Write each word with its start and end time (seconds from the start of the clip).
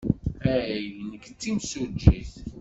Hey, 0.43 0.81
nekk 1.11 1.25
d 1.29 1.35
timsujjit. 1.41 2.31